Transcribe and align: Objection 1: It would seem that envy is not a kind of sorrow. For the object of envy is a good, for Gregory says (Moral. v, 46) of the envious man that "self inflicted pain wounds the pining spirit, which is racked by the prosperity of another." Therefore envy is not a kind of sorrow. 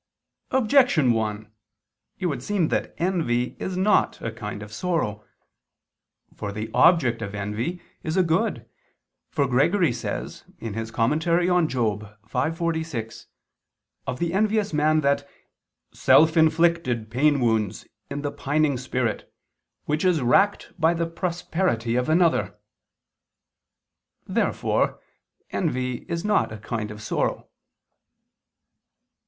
Objection 0.49 1.13
1: 1.13 1.51
It 2.17 2.25
would 2.25 2.41
seem 2.41 2.69
that 2.69 2.95
envy 2.97 3.55
is 3.59 3.77
not 3.77 4.19
a 4.19 4.31
kind 4.31 4.63
of 4.63 4.73
sorrow. 4.73 5.23
For 6.35 6.51
the 6.51 6.71
object 6.73 7.21
of 7.21 7.35
envy 7.35 7.79
is 8.01 8.17
a 8.17 8.23
good, 8.23 8.67
for 9.29 9.45
Gregory 9.47 9.93
says 9.93 10.43
(Moral. 10.59 11.19
v, 11.19 12.51
46) 12.55 13.27
of 14.07 14.17
the 14.17 14.33
envious 14.33 14.73
man 14.73 15.01
that 15.01 15.29
"self 15.93 16.35
inflicted 16.35 17.11
pain 17.11 17.39
wounds 17.39 17.85
the 18.09 18.31
pining 18.31 18.79
spirit, 18.79 19.31
which 19.85 20.03
is 20.03 20.19
racked 20.23 20.73
by 20.79 20.95
the 20.95 21.05
prosperity 21.05 21.95
of 21.95 22.09
another." 22.09 22.57
Therefore 24.25 24.99
envy 25.51 26.07
is 26.09 26.25
not 26.25 26.51
a 26.51 26.57
kind 26.57 26.89
of 26.89 27.03
sorrow. 27.03 27.49